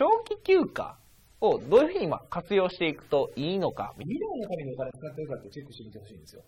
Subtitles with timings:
[0.00, 0.96] 長期休暇
[1.42, 6.42] をどういうふうにまあ活用していくといいのか、未来のためにお金使ってるかってチェックしてみてほしいんですよ。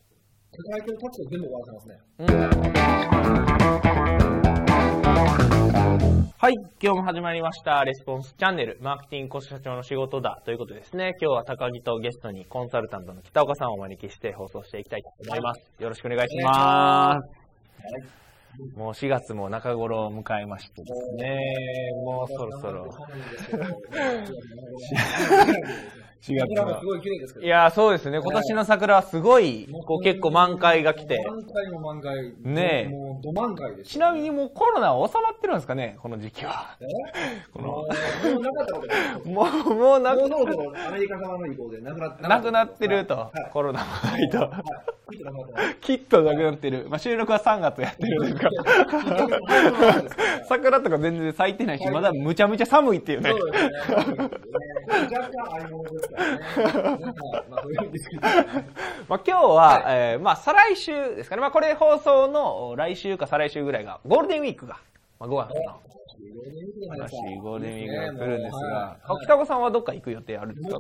[0.52, 2.00] 抱えてるタクを全部終わらせますね。
[6.38, 6.54] はい。
[6.82, 7.84] 今日も始まりました。
[7.84, 11.12] レスポンスチャンネル、マーケティングコスト社長の仕事だということでですね。
[11.20, 15.60] 今日は高木とゲストにコンサルタントの北岡さんをお招きして放送していきたいと思います。
[15.78, 18.31] よろしくお願いします。
[18.76, 21.40] もう4月も中頃を迎えましてですね。
[22.04, 22.90] もうそろそろ。
[26.22, 26.86] 4月は桜もす。
[26.86, 27.46] ごい綺麗ですけど。
[27.46, 28.20] いやー、そうですね。
[28.20, 31.18] 今年の桜はすごい、こう結構満開が来て。
[31.18, 32.32] 満開も満開。
[32.42, 33.90] ねえもう、ど満開です。
[33.90, 36.76] ちなみにもうコロナは収まってるんですかねこの時期は。
[36.80, 36.84] え
[37.52, 39.28] このもう、もうなかったことです。
[39.28, 43.50] もう、もうなくもうそろそろアメリカ様の意向でなくなってなくなってると、はい。
[43.52, 44.38] コロナもないと。
[44.38, 45.02] はい。
[45.80, 46.86] きっとなくなってる。
[46.88, 50.04] まあ、収録は3月やってるんですから。
[50.48, 53.30] 桜とか全然咲いてないし、まだむちゃむちゃ寒いっていうね。
[53.30, 53.70] そうですね。
[54.92, 58.68] 若干ありものですからね。
[59.08, 61.40] まあ、今日は、えーまあ、再来週ですかね。
[61.40, 64.78] まあ、これ放送の来週か再来週ぐらいが、ゴールデンウィークが、
[65.18, 65.80] まあ、5月の
[66.88, 70.78] 話、ゴールデンウィークが来るんですが、あ北岡さんはどっか行く予定あるんですか？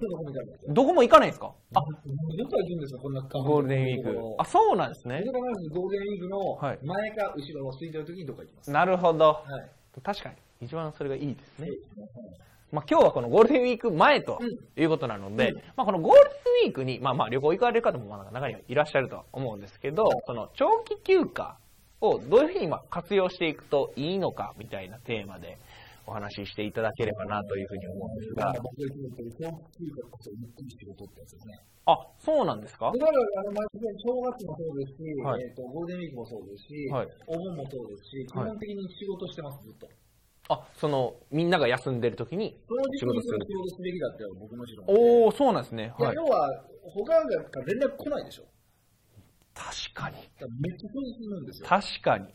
[0.68, 1.92] どこも行かないんですかあ、どこ
[2.58, 4.18] 行くんですか、こんなゴールデンウィーク。
[4.38, 5.22] あ、そうなんですね。
[5.26, 6.78] ゴールデンウィークのはい。
[6.82, 8.70] 前か後ろの空いてる時にどっか行きます。
[8.70, 9.24] なるほど。
[9.24, 10.00] はい。
[10.02, 10.34] 確かに。
[10.60, 11.68] 一番それがいいですね。
[12.70, 14.40] まあ、今日はこのゴールデンウィーク前と
[14.76, 15.56] いうことなので、うん。
[15.76, 21.58] まあ、このゴールデンウィークに、まあまあ旅行行かれる方もまあ中にはいらっしゃるとは思うんですけど、その長期休暇
[22.02, 25.56] をどういうふうにまあ活用していくといいのかみたいなテーマで
[26.06, 28.52] お話ししていただければなというふうに思うんですが。
[31.84, 32.90] あ、そうなんですか？
[32.92, 39.88] 僕らはあの毎年正月もそうですし、はいえっとゴールデンウィークもそうですし、はいお盆もそうですし、基はい本的に仕事してます、ずっと。
[40.48, 44.86] あ、その、みんなが休んでる時に、その時期に仕事する仕事すべきだって僕もちろん。
[44.88, 45.94] おー、そうなんですね。
[45.98, 46.16] はい。
[46.16, 47.24] 要は、他が
[47.64, 48.44] 連絡来ないでしょ。
[49.54, 50.16] 確かに。
[50.60, 51.66] めっちゃんですよ。
[51.68, 52.24] 確かに。
[52.24, 52.32] はい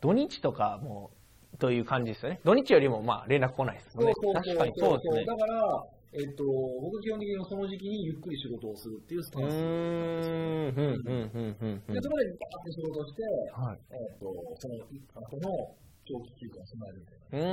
[0.00, 1.10] 土日とかも、
[1.58, 2.40] という感じですよね。
[2.44, 4.14] 土日よりもまあ連絡来ないですもんね。
[4.34, 5.24] 確かにそうですね。
[5.24, 6.44] だから、えっと、
[6.80, 9.54] 僕基本的にその時期にゆっくり仕事をするっていうスタンス。
[9.54, 13.22] ん、うん、うん、うん、うん、うんで、そこでバーって仕事をして、
[13.52, 13.78] はい。
[13.90, 14.74] えっと、その
[15.22, 15.74] 後の
[16.06, 17.46] 長期休暇を備えるみたいな。
[17.46, 17.50] う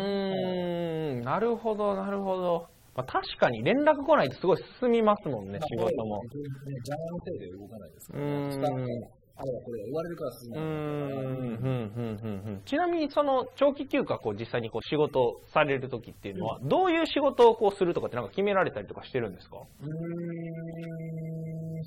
[1.18, 2.68] ーん、なるほど、なるほど。
[2.96, 6.24] まあ、確かに連絡来ないとすごい進みますもんね、仕事も。
[6.24, 6.30] ね、
[6.76, 12.62] 邪魔のせいで動かないですから、うーんスタッフがあれはこれは言われるから進うん、ないうん、うん、うん、うん。
[12.66, 19.58] ちなみにその長期休暇こう実際にこう仕事される時っていうのは、どういう仕事をこうするとかってなんか決められたりとかしてるんですか？
[19.82, 19.92] うーん、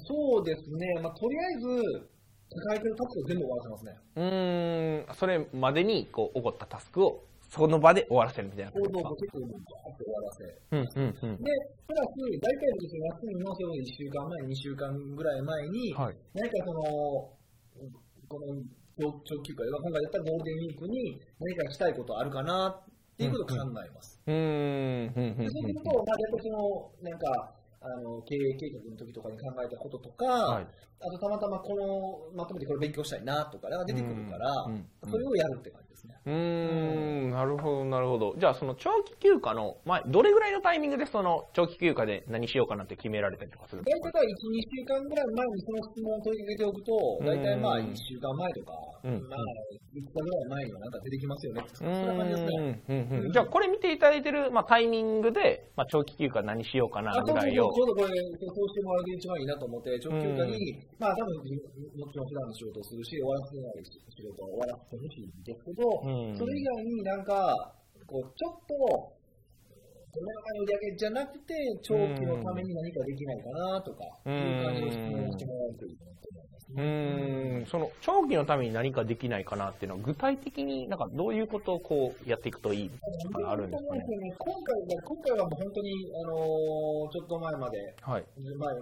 [0.08, 1.00] そうですね。
[1.00, 2.08] まあ、とりあえず、
[2.48, 3.96] 抱えてるタスクを全部終わらせますね。
[4.16, 9.38] うーん、それまでにこう起こったタスクをその場で終わらせるみたいな行動感じですか？
[9.38, 10.44] を結構って終わらせ。
[10.72, 11.44] うん、うん、うん。
[11.44, 11.50] で、
[11.86, 16.16] プラス、大体の時休みのその1週間前、2週間ぐらい前に、はい。
[16.34, 18.62] 何かその、この
[18.98, 24.20] 長長期休暇、今回だったらゴールデンウィークに何かしたいことあるかなっていうことを考えます。
[24.26, 30.66] うーん、うん、うん、でそうすると、まあ、大体その、なんか、あの経営計画の時とかに考えたこととか、はい
[30.98, 31.76] あとたまたまこ
[32.32, 36.16] の、まとめてこれ勉強したいなとか、なんか出てくるから、うんうんそれをやるって感じですね。
[36.24, 38.34] うーん、なるほど、なるほど。
[38.38, 44.08] じゃあ、その長期休暇の、まあ、どれぐらいのタイミングでその長期休暇で何しようかなって決められたりとかするんですか？
[44.08, 44.34] 大体1、2
[44.80, 48.72] 週間ぐらい前にその質問を問いかけておくと、大体まあうん1週間前とか、
[49.04, 49.38] うんまあ
[49.94, 51.64] 5日ぐらい前にはなんか出てきますよね。
[51.74, 52.82] そうんんな感じですね。
[52.88, 57.65] うんうんじゃあ、これ見ていただいてる、まあ、タイミングで、まあ、長期休暇何しようかなぐらいを。
[57.72, 66.36] ちょうどこれ、そうしてもらうと一番いいなと思って、長期休暇に、まあ多分、もちろん普段の仕事をするし、終わらせない仕事は終わらせてほしいんですけど、うん。
[66.36, 67.74] それ以外になんか、
[68.06, 74.32] こう、ちょっと、この中の売り上げじゃなくて、長期のために何かできないかなとか、うん。
[74.32, 76.35] いう感じの質問をしてもらうといいなと
[76.74, 82.90] うん、その長期のために何かできないかなっていうのは、具体的になんかどういうことをこうやっていくといい
[83.22, 84.34] とかあるんですかね？
[84.36, 88.24] 今回今回はもう本当に、あのーちょっと前まで、はい。
[88.58, 88.74] まあ、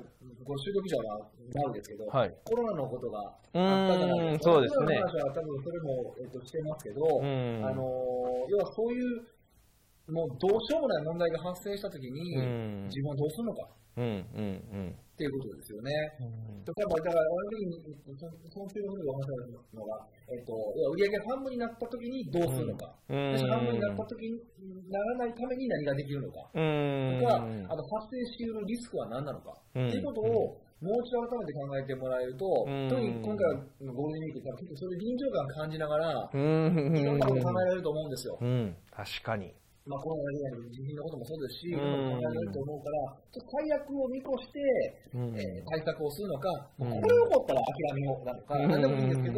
[0.44, 1.18] この収録者は
[1.54, 3.24] なるですけど、はいコロナのことがう
[3.58, 4.52] あったじゃないーん、ですか。
[4.52, 4.96] そうですね。
[4.96, 15.94] 話は多分それも、えっと、してますけど、うんあのー要はそういう、もうどうしようもない問題が発生したときに、うん自分はどうするのかうん、うん、っていうことですよね。
[16.18, 16.64] うん。
[16.66, 22.90] とか、まあだから、俺の時に、そその収録でお話したのが、えっと、要は売り上げが半分になったときにどうするのか。
[23.08, 24.34] うん半分になったときに
[24.90, 26.50] ならないために何ができるのか。
[26.50, 27.22] うん。
[27.22, 33.54] とか、あと発生しうるリスクは何なのか、うんっていうことをもう一度改めて考えてもらえると、うん特に今回
[33.86, 38.38] のゴールデンウィークって結構そういう臨場感を感じながら、うん、いろんなこと考えられると思うんですよ。
[38.40, 39.54] うん、確かに。
[39.86, 41.84] まあ、コロナ以外の人品のこともそうですし、うん考
[42.16, 44.60] えられると思うから、ちょっと最悪を見越して、
[45.12, 46.48] うんえー対策をするのか、
[46.80, 49.34] うんこれ起こったら諦めようなのか、うん何でもいいんですけど、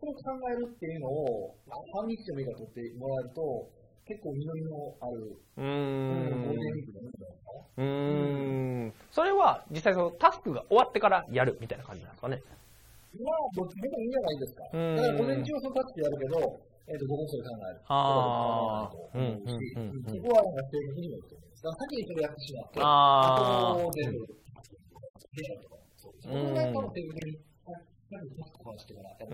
[0.00, 3.68] それを考えるっていうのを、まあ、半日でもいいから取ってもらえると、
[4.06, 6.84] 結構実りのある、うーゴールデンウィん。
[6.84, 7.50] ークでもいいんじゃないですか。
[7.78, 7.84] うー
[8.86, 8.92] ん。
[9.10, 12.42] それは、実際そのタスクが終わってからやるみたいな感じなんですかね。
[13.18, 14.62] まあ、どっちでもいいんじゃないですか。
[14.74, 17.80] うんだから、午前中はそのタスクやるけど、えー、と午後それ考える。
[17.88, 19.56] あーと思うんうんうん
[20.06, 21.62] うんそこはなんか正確にもいいと思います。
[21.62, 24.26] だから先にそれやってしまって、あーあと全部、部
[25.42, 26.16] 屋とか、そうう。
[26.32, 26.36] う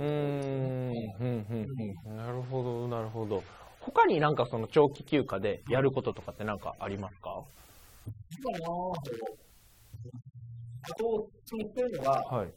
[0.02, 1.46] んうん
[2.06, 3.42] うんなるほど、なるほど。
[3.80, 7.42] 他になんかその長期休暇でやることとかってなんかありますか？
[8.38, 8.94] 今なぁ、
[10.82, 12.48] あと、そのってるのが、はい。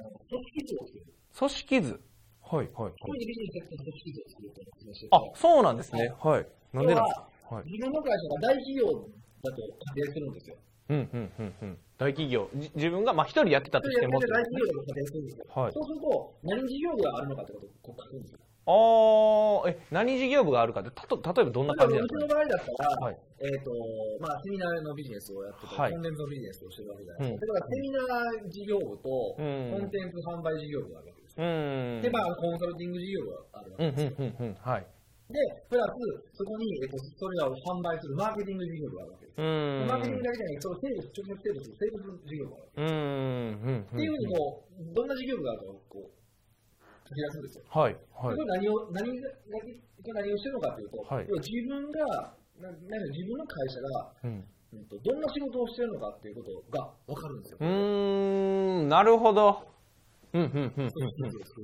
[0.00, 1.04] あの組織図を作る。
[1.36, 2.00] 組織図。
[2.48, 2.92] はい、はい、はい。
[2.98, 6.12] これにビジネスセクターの組織図を作るっていうのを説明してるあ、そうなんですね。
[6.18, 6.46] はい。
[6.72, 7.54] なんでなんですか？
[7.54, 7.64] はい。
[7.66, 9.62] 自分の会社が大企業だと
[9.92, 10.56] 仮定するんですよ。
[10.88, 11.78] うん、うん、うん、うん。
[11.98, 12.48] 大企業。
[12.54, 15.44] じ自分が、まあ、一人やってたとしてもって大企業だと仮定するんですよ。
[15.48, 18.38] はいそうすると、何事業部があるのかってことをこう書くんですよ。
[18.68, 23.70] あー、え、何事業部があるかって、たと例えばどんな感じなんですかちの場合だったら、はいえっ、と、
[24.20, 27.46] まあ、セミナーのビジネスをやってて、はいコンテンツのビジネスをしてるわけじゃないですか。
[27.46, 31.17] うんだから、セミナー事業部と、うんコンテンツ販売事業部があるわ。
[31.38, 32.02] うーん。
[32.02, 34.12] で、まあ、コンサルティング事業部があるわうん、けですよ。
[34.18, 34.54] うん、うん、うん。
[34.58, 34.86] はい。
[35.30, 35.36] で、
[35.68, 35.92] プラス、
[36.34, 39.38] そこに、えっと、それらを販売するマーケティング事業部があるわけです。
[39.38, 39.86] うーん。
[39.86, 42.72] マーケティングだけじゃなくて、そのセールス、直接セールス、セールス事業部がある。
[42.74, 43.62] うーん。
[43.62, 43.86] うん。
[43.86, 46.18] っていうふうにもう、どんな事業部があるかをこう、
[47.06, 47.64] 書き出すんですよ。
[47.70, 47.94] はい。
[47.94, 48.42] はいそ。
[48.42, 49.30] れ何を、何が、
[50.08, 54.44] 何をしてるのかというと、はい自分が、ななんか自分の会社が、うん。
[54.72, 57.58] うんと、どんな仕事をしてるのかっていうことが分かるんですよ。
[57.60, 59.77] うーん、なるほど。
[60.32, 60.90] うん、うん、うん、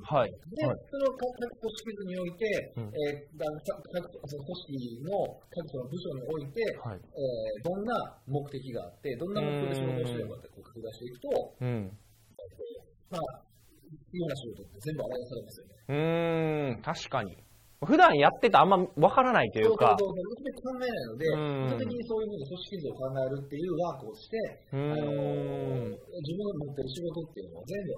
[0.02, 0.32] はい。
[0.56, 7.00] で、はいその各組織図において、うんえーだ各各その組織の各その部署において、はい。
[7.00, 11.98] えーどんな目的があって、どんな目標で仕事をしてるのかってこう書き出していくと、うん。
[13.10, 13.44] まあ、
[14.12, 15.74] ような仕事って全部洗い出されますよね。
[15.88, 17.36] うーん、確かに。
[17.84, 19.96] 普段やっててあんまわからないというか。
[19.98, 24.36] そうそうそう、考えないので、うん意図的にそういうふうに組織図を考えるっていうワークをして、
[24.72, 24.96] うあの。
[24.96, 27.92] 自分の持ってる仕事っていうのを全部、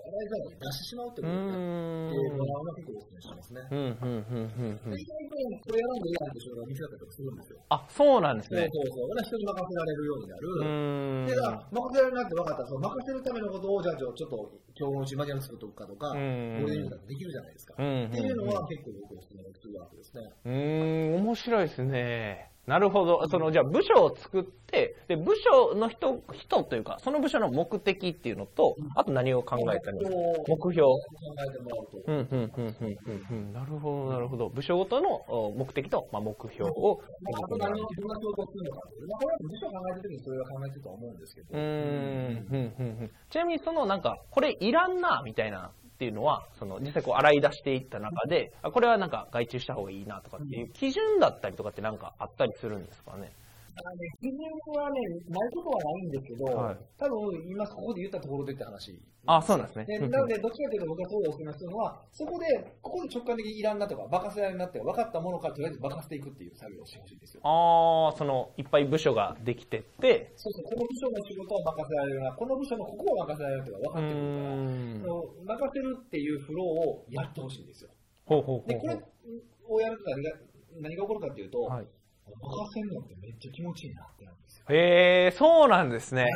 [0.00, 2.38] 洗いざらに出してしまうってうことをね、っていうーん。
[2.38, 3.60] のは結構お勧めしてますね。
[3.70, 4.98] うん、うん、うん、うん。
[4.98, 7.58] 意外とこれやらんでいいやんって仕事が見つかったりとかするんですよ。
[7.68, 8.70] あ、そうなんですそうね。
[8.72, 9.08] そうそう。
[9.08, 11.28] だから人に任せられるようになる。
[11.28, 17.74] で、だから任せられるなって分かったら、その任せるためのことを、じゃあちょっと今日のうちマニュアル作っとくかとか、こうんういうのができるじゃないですか。
[17.78, 20.22] うん、っていうのはうん結構僕お勧めするわけですね。
[20.44, 22.51] うーん、面白いですね。
[22.66, 23.26] なるほど。
[23.28, 30.08] その、じゃあ部署を作って、で、部署の人、人というか、その部署の目的っていうのと、あと何を考えたのか。
[30.46, 30.82] 目標。
[30.82, 30.98] 考
[31.44, 32.02] えてもらうと。
[32.06, 33.52] うん、うん、うん、うん、うん。
[33.52, 34.48] なるほど、なるほど。
[34.48, 37.00] 部署ごとのお目的と、まあ、目標を。
[37.22, 38.80] まあ、何をどんな仕事をするのか。
[39.08, 41.48] まあ、これは部署を考えてるときにそれは考えてるとは思うんですけど。
[41.50, 43.10] うーん、うん、うん、うん。
[43.28, 45.72] ちなみにそのなんか、これいらんな、みたいな
[46.02, 53.30] っていうのは、その実際こう洗い出していった中で、あこれはなんか外注した方がいいなとかっていう基準だったりとかってなんかあったりするんですかね？
[53.74, 54.38] あのね、基準
[54.74, 58.94] はね、ないことはないんですけど、はい多分今ここで言ったところでって話。
[59.26, 59.98] あ、そうなんですね。
[60.08, 62.46] なので、どっちかというと僕はそうお勧めするのは、そこで、
[62.80, 67.40] ここで直感的にいらんなとか、任せられるなって分かったものからとりあえず任せていくっていう作業をしてほしいんですよ。
[67.42, 74.62] ああ、その、いっぱい部署ができてって、そうそう、この部署の仕事は任せられるな、この部署のここは任せられるっていうのがう分かってくるから。
[75.00, 77.90] その任せるっていうフローをやってほしいんですよ。
[78.26, 78.94] ほうほうほうで、これ
[79.64, 80.30] ほをやると何が
[80.80, 81.62] 何が起こるかっていうと、う。
[81.64, 81.86] はい。
[82.40, 84.64] 任せるのってめっちゃ気持ちいいなってなるんですよ。
[84.70, 86.30] へえ、そうなんですね。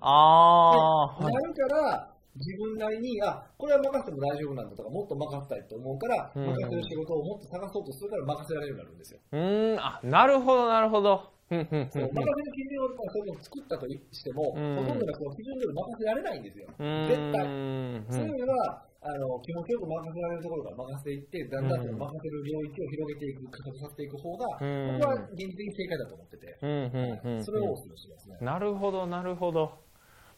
[0.00, 1.32] ああ、はい。
[1.32, 9.20] なるから、自分なりに、あ、これは任せても大丈夫なんだとか、もっと任せたいと思うから、うん任せる仕事をもっと探そうとするから任せられるようになるんですよ。
[9.32, 11.32] うーん、あ、なるほど、なるほど。
[11.50, 11.90] うん、うん、うん。
[11.90, 16.66] そう任せる基準をそれを作ったとしても、うんほとんどがその基準で任せられないんですよ。
[16.78, 17.06] うん。
[17.08, 24.98] 絶対うんそういう意味では、あの気持ちよく任せられるところから任せていって、だんだん任せる領域を広げていく、加速させていく方が、うん。
[24.98, 27.44] 僕は現実的に正解だと思ってて、うん、うん、うん。
[27.44, 28.36] それをお勧めしますね。
[28.42, 29.72] なるほど、なるほど。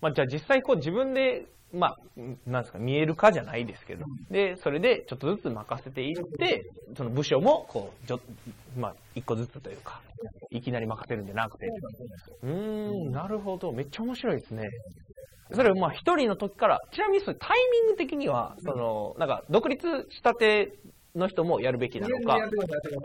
[0.00, 1.98] まあ、じゃあ実際こう自分で、まあ、
[2.46, 6.64] なんですか、見えるかじゃないですけど、で、それでちょっとずつ任せていって、
[6.96, 8.20] その部署も、こう、ちょ
[8.78, 10.00] まあ、一個ずつというか、
[10.50, 11.66] いきなり任せるんじゃなくて、
[12.42, 14.68] うーん、なるほど、めっちゃ面白いですね。
[15.54, 20.78] それをまあ一人の時から、ちなみにそれタイミング的には、その、なんか独立したて
[21.14, 22.38] の人もやるべきなのか。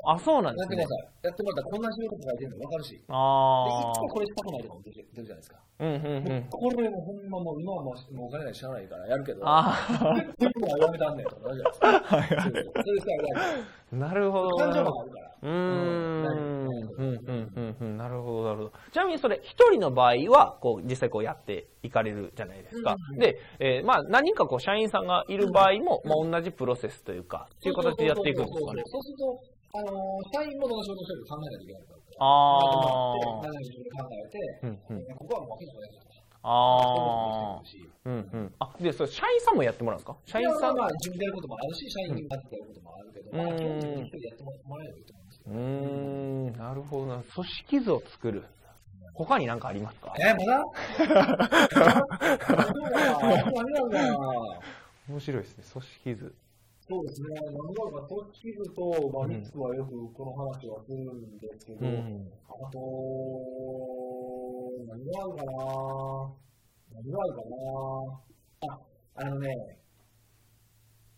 [0.06, 0.86] あ、そうなんですね
[1.24, 2.92] やってもらったらこんな仕事書いてるの分かるし。
[2.92, 5.58] で、いあつもこれしたくないとかも出てるじゃないですか。
[5.80, 5.84] あ。
[5.84, 6.48] うん、うん、うん。
[6.50, 9.78] これもほんまもう今はもうもうお金ないしゃあないからやるけど、あ
[10.40, 12.62] 全部はやめたんねんとかじゃないで
[13.02, 13.08] す
[13.96, 14.58] なるほど。
[14.58, 15.28] 感情なるほどもあるから。
[15.44, 16.58] うーん。
[16.98, 29.40] うんうんうんうんなるほどなるほどちなみにそれ一人の場合はこう実際こうやっていかれるじゃないですか、で、えーまあ何人かこう社員さんがいる場合も、まあ、同じプロセスというかっていう形でやっていくんですかねそうすると、
[29.74, 32.07] あのー社員もどの仕事をしてるか考えないといけないから。
[32.20, 35.06] あまず自分で考えて、あうんうん。
[35.16, 36.08] ここはもう脇の方やるとか。
[36.44, 37.62] ああ
[38.06, 38.54] うんうん。
[38.60, 40.16] あでそれ社員さんもやってもらうんですか？
[40.26, 45.60] 社員さんまあ自分でやることもあるし、社員になってやることもあるけど、まあうん基本的に一人でやってもらえばいいと思うんですけうど。
[45.60, 46.54] ーん。
[46.58, 47.24] なるほどな。
[47.34, 48.44] 組織図を作る。
[49.14, 50.14] 他に何かありますか？
[50.20, 50.64] えー、まだ？
[53.54, 54.08] 何 なんだ
[55.10, 55.64] 面白いですね。
[55.74, 56.36] 組織図
[56.90, 62.32] そうですね、何があるか、組織図と、まあ、リスクはよくこの話はするんですけど、うん。
[62.48, 62.80] あと、
[64.88, 65.52] 何があるかな。
[66.96, 68.72] 何があるかな。
[68.72, 68.80] あ、
[69.16, 69.80] あのね、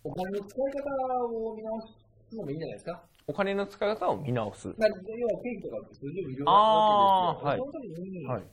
[0.04, 3.04] お金の使い方を見直すのもいいんじゃないですか。
[3.28, 4.70] お金の使い方を見直す。
[4.70, 8.44] まあ、要は経費とかって数字を見るわけですけど、その時に、はい。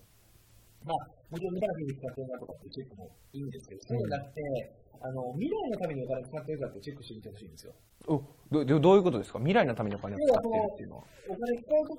[0.85, 0.97] まあ、
[1.31, 4.43] もちろん無駄な費に使ってるなとかってチェックもいいんですけど、そうじゃなくて、
[5.03, 7.73] あの未来のためにお金使ってるかってチェックしてみてほしいんですよ。
[8.07, 9.39] おどどどういうことですか？
[9.39, 11.05] 未来のためにお金を使ってるっていうのは。
[11.29, 11.99] お金使うと、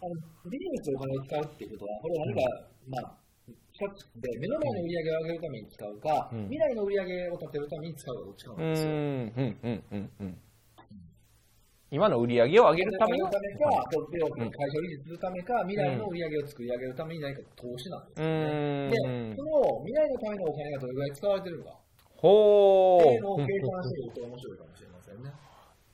[0.00, 0.14] あの
[0.50, 2.40] ビジネスでお金を使うっていうことは、これは何か、
[2.88, 3.16] まあ、
[3.48, 8.90] 二つで、目の前の売り上げを上げるために使うか、うん未来の売り上げを立てるために使うかどっちかうなんですよ。
[8.90, 10.38] うん、うん、うん、うん。
[11.90, 13.30] 今の売り上げを上げるための？
[13.30, 18.90] ためか、会社を維持するためか、未来の売り上げを作り上げるために何か投資なんですうよね。
[18.90, 18.96] で、
[19.36, 21.80] その未来のためのお金がどれぐらい使われてるのか
[22.18, 25.32] ほう計算してと面白いかもしれませんね。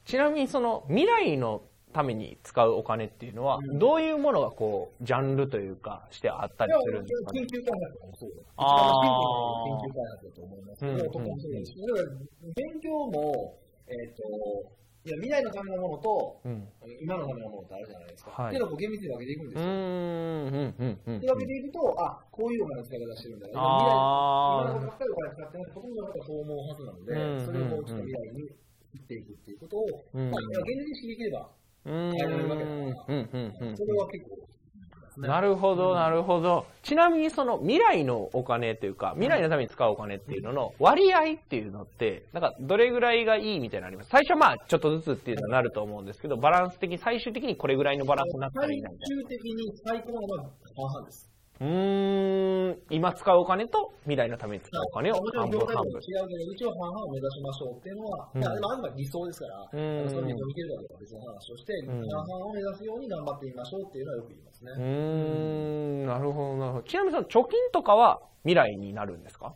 [0.04, 1.62] ちなみにその未来の
[1.93, 3.78] ために使うお金っていうのは、うん。
[3.78, 7.33] どういうものがこう、ジャンルというか、してあったりするんですか？
[7.33, 7.47] ね。
[7.47, 10.81] 研究開発もそう研究開発だと思います。
[10.81, 12.09] けど、うんうですし、だから
[12.57, 14.23] 勉強も、えっ、と、
[15.04, 16.64] いや未来のためのものと、うん。
[16.99, 18.30] 今のためのものってあるじゃないですか。
[18.32, 19.68] はいっていうのを厳密に分けていくんですよ。
[21.20, 23.52] で分けていくと、あ、こういうお金の使い方してるんだよ。
[23.56, 29.84] あー未来今のばっかりお金使ってないほとんどの方がそう思うはずなので、うんそれをちょっと未来に切っていくっていうことを、
[30.14, 31.50] うんまあ、現実意識できれば、
[31.84, 33.76] 変えられるわけだからうん、うん、うん。
[33.76, 34.40] それは結構、
[35.16, 36.66] なるほど、なるほど。
[36.83, 44.11] ちなみにその未来のお金というか、未来のために使うお金っていうのの割合っていうのって、なんかどれぐらいがいいみたいなのあります？
[44.11, 48.90] 最初はまあちょっとずつっていうのになると思うんですけど、バランス的に最終的にこれぐらいのバランスになったらいいな。
[48.90, 51.34] 最終的に最高は半々です。
[51.61, 51.66] な。
[51.66, 56.12] うーん、今使うお金と未来のために使うお金を半分半分違。
[56.25, 64.73] うけど、一応半々を目指しましょうっていうのは、うんまあ、あくまで理想ですから、うんそれに見てるかどうかは別の話をして、ん半々を目指すように頑張ってみましょうっていうのはよく言いますね。
[64.73, 66.82] うーん、なるほど、なるほど。
[66.84, 69.54] ちなみにその貯金とかは未来になるんですか？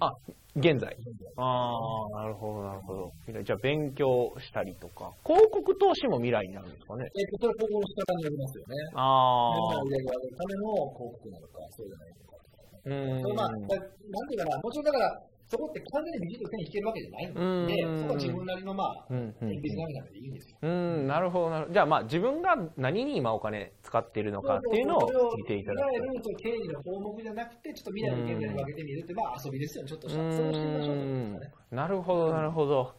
[0.00, 0.12] あ、
[0.56, 0.96] 現在。
[1.36, 3.12] ああ、なるほど、なるほど。
[3.42, 7.04] じゃあ勉強したりとか、広告投資も未来になるんですかね。
[7.14, 8.74] えっと、それは今後の仕方によりますよね。
[8.94, 10.62] ああ、売り上げを上げるための
[10.96, 12.40] 広告なのか、そうじゃないのか。
[12.80, 20.58] うーんまあ、だなんていうかな、もちろんだから、そこって完全にビジッと手に引けるわけじゃないので、うんそこは自分なりのまあ、うんうんビジネスなめでいいんですよ。
[20.62, 21.74] うーん、なるほど、なるほど。
[21.74, 30.12] じゃあまあ自分が何に今お金使っているのかっていうのを見ていただくいわゆると経理の項目じゃなくて、ちょっと未来の現在に分けてみるって、まあ遊びですよね、ちょっとと。
[30.12, 30.28] した。
[30.28, 31.52] うそうしてみましょうとね。
[31.72, 32.94] なるほど、なるほど。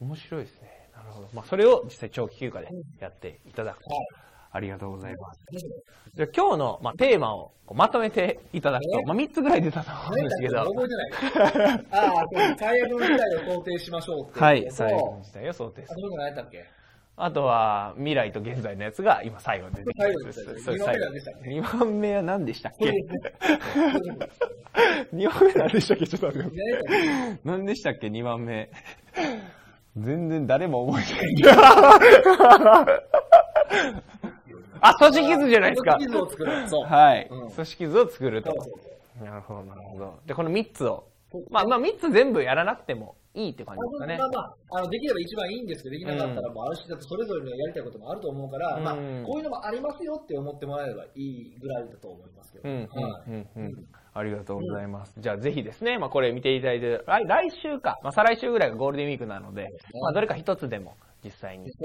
[0.00, 0.88] 面白いですね。
[0.94, 1.28] なるほど。
[1.34, 3.90] まあそれを実際長期休暇でやっていただくと。
[4.52, 5.40] ありがとうございます。
[6.14, 11.86] じゃあ今日の、まあ、テーマをまとめていただくと、えまあ、3つぐらい出たと思うんですけど、覚えてない。
[11.92, 14.44] ああ、最悪の事態を想定しましょうっていう。
[14.44, 16.06] はい、最後の時代を想定する。
[16.06, 16.70] あと、何やったっけ
[17.22, 20.76] あとは、未来と現在のやつが今最後に出てき最後でしたねそう
[21.44, 25.12] 二番目何でしたっけ2番目は何でしたっけそうですね。
[25.12, 27.40] ?2 番目何でしたっけちょっと待ってください。
[27.44, 28.70] 何でしたっけ ?2 番目。
[29.96, 33.00] 全然誰も覚えてない。
[34.80, 35.96] あ、組織図じゃないですか。
[35.96, 36.68] 組織図を作る。
[36.68, 36.84] そう。
[36.84, 37.28] はい。
[37.30, 38.54] うん組織図を作ると
[39.24, 40.18] なるほど、なるほど。
[40.26, 41.04] で、この3つを。
[41.50, 44.28] まあ、まあ、3つ全部やらなくてもいいって感じですかねまあ。
[44.28, 52.68] まあ、あのできれば一番いいんですけど、できなかったらもうあるし、だってそれぞれのやりたいこともあると思うから、うんまあ、こういうのもありますよって思ってもらえればいいぐらいだと思いますけど。
[52.68, 53.86] うん、うんはい、うん、うん。
[54.12, 55.14] ありがとうございます。
[55.18, 59.68] じゃあぜひですね、まあこれ見ていただいて、来来週か、まあ再来週ぐらいがゴールデンウィークなので、
[60.02, 61.78] まあどれか一つでも実際に、そ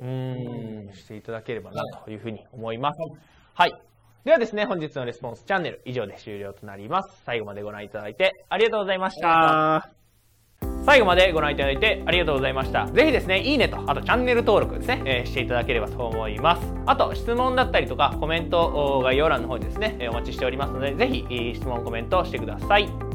[0.00, 2.98] うん、していただければなというふうに思います。
[3.54, 3.72] はい。
[4.24, 7.22] ではですね、本日のレスポンスチャンネル以上で終了となります。
[7.24, 9.90] 最後までご覧いただいてありがとうございました。
[10.84, 12.86] 最後までご覧いただいてありがとうございました。
[12.86, 16.74] ぜひですね、いいねと、あとチャンネル登録ですね、えーしていただければと思います。
[16.86, 23.13] あと、質問だったりとか、コメント、お概要欄の方にですね、えーお待ちしておりますので、ぜひ、えー質問、コメントしてください。